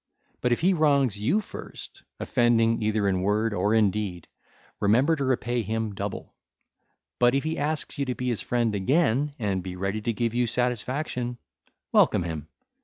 But 0.41 0.51
if 0.51 0.61
he 0.61 0.73
wrongs 0.73 1.19
you 1.19 1.41
first, 1.41 2.01
offending 2.19 2.81
either 2.81 3.07
in 3.07 3.21
word 3.21 3.53
or 3.53 3.75
in 3.75 3.91
deed, 3.91 4.27
remember 4.79 5.15
to 5.15 5.23
repay 5.23 5.61
him 5.61 5.93
double; 5.93 6.33
but 7.19 7.35
if 7.35 7.43
he 7.43 7.55
ask 7.55 7.95
you 7.99 8.05
to 8.05 8.15
be 8.15 8.27
his 8.29 8.41
friend 8.41 8.73
again 8.73 9.35
and 9.37 9.61
be 9.61 9.75
ready 9.75 10.01
to 10.01 10.11
give 10.11 10.33
you 10.33 10.47
satisfaction, 10.47 11.37
welcome 11.91 12.23
him. 12.23 12.47